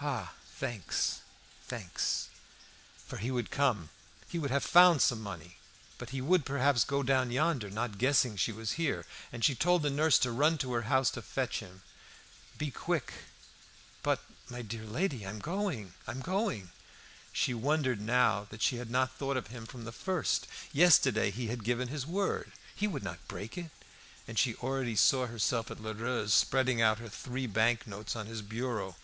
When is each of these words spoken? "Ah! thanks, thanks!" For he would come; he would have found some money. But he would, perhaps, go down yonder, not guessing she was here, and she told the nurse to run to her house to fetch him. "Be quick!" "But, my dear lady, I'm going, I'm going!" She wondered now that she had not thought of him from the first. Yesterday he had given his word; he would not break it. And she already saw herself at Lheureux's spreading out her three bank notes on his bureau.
"Ah! 0.00 0.32
thanks, 0.54 1.20
thanks!" 1.68 2.28
For 3.06 3.18
he 3.18 3.30
would 3.30 3.50
come; 3.50 3.90
he 4.26 4.38
would 4.38 4.50
have 4.50 4.64
found 4.64 5.02
some 5.02 5.20
money. 5.20 5.58
But 5.98 6.08
he 6.16 6.22
would, 6.22 6.46
perhaps, 6.46 6.82
go 6.82 7.02
down 7.02 7.30
yonder, 7.30 7.68
not 7.68 7.98
guessing 7.98 8.38
she 8.38 8.52
was 8.52 8.72
here, 8.80 9.04
and 9.30 9.44
she 9.44 9.54
told 9.54 9.82
the 9.82 9.90
nurse 9.90 10.18
to 10.20 10.32
run 10.32 10.56
to 10.64 10.72
her 10.72 10.84
house 10.88 11.10
to 11.10 11.20
fetch 11.20 11.58
him. 11.60 11.82
"Be 12.56 12.70
quick!" 12.70 13.12
"But, 14.02 14.24
my 14.48 14.62
dear 14.62 14.84
lady, 14.86 15.26
I'm 15.26 15.40
going, 15.40 15.92
I'm 16.06 16.20
going!" 16.22 16.70
She 17.34 17.52
wondered 17.52 18.00
now 18.00 18.46
that 18.48 18.62
she 18.62 18.76
had 18.76 18.88
not 18.90 19.14
thought 19.18 19.36
of 19.36 19.48
him 19.48 19.66
from 19.66 19.84
the 19.84 19.92
first. 19.92 20.46
Yesterday 20.72 21.30
he 21.30 21.48
had 21.48 21.64
given 21.64 21.88
his 21.88 22.06
word; 22.06 22.50
he 22.74 22.88
would 22.88 23.02
not 23.02 23.28
break 23.28 23.58
it. 23.58 23.70
And 24.26 24.38
she 24.38 24.54
already 24.54 24.96
saw 24.96 25.26
herself 25.26 25.70
at 25.70 25.82
Lheureux's 25.82 26.32
spreading 26.32 26.80
out 26.80 26.96
her 26.98 27.10
three 27.10 27.46
bank 27.46 27.86
notes 27.86 28.16
on 28.16 28.24
his 28.24 28.40
bureau. 28.40 28.96